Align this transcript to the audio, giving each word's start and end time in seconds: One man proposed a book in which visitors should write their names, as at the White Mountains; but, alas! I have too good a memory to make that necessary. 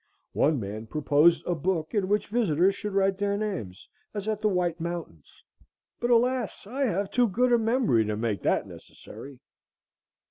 One 0.33 0.59
man 0.59 0.87
proposed 0.87 1.45
a 1.45 1.53
book 1.53 1.93
in 1.93 2.07
which 2.07 2.29
visitors 2.29 2.73
should 2.73 2.93
write 2.93 3.19
their 3.19 3.37
names, 3.37 3.87
as 4.15 4.27
at 4.27 4.41
the 4.41 4.47
White 4.49 4.79
Mountains; 4.79 5.43
but, 5.99 6.09
alas! 6.09 6.65
I 6.65 6.85
have 6.85 7.11
too 7.11 7.27
good 7.27 7.53
a 7.53 7.59
memory 7.59 8.03
to 8.05 8.17
make 8.17 8.41
that 8.41 8.65
necessary. 8.65 9.37